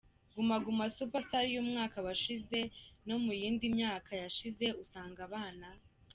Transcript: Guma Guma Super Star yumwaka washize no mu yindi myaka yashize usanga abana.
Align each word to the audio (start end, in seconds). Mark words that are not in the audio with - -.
Guma 0.33 0.55
Guma 0.65 0.85
Super 0.97 1.21
Star 1.27 1.45
yumwaka 1.55 1.97
washize 2.07 2.59
no 3.07 3.15
mu 3.23 3.31
yindi 3.39 3.65
myaka 3.77 4.11
yashize 4.23 4.65
usanga 4.83 5.19
abana. 5.27 5.67